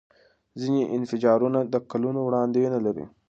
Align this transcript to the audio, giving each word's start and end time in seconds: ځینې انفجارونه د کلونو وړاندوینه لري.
ځینې 0.61 0.81
انفجارونه 0.97 1.59
د 1.73 1.75
کلونو 1.91 2.19
وړاندوینه 2.23 2.77
لري. 2.85 3.05